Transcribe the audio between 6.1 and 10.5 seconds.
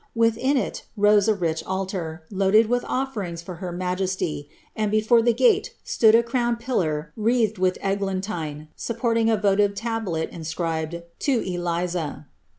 a crowned eir wreathed with eglantine, supporting a votive tablet